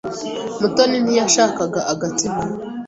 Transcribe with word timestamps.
Mutoni 0.59 0.97
ntiyashakaga 1.03 1.79
agatsima. 1.91 2.41